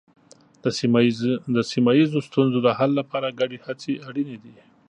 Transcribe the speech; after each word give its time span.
د 1.55 1.57
سیمه 1.71 1.91
ییزو 1.97 2.19
ستونزو 2.27 2.57
د 2.63 2.69
حل 2.77 2.91
لپاره 2.99 3.35
ګډې 3.39 3.57
هڅې 3.65 3.93
اړینې 4.07 4.37
دي. 4.43 4.55